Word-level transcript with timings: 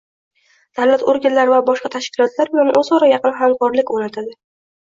davlat 0.79 1.03
organlari 1.13 1.53
va 1.53 1.59
boshqa 1.69 1.91
tashkilotlar 1.97 2.51
bilan 2.57 2.73
o’zaro 2.83 3.13
yaqin 3.13 3.39
hamkorlik 3.43 3.93
o’rnatadi. 3.99 4.35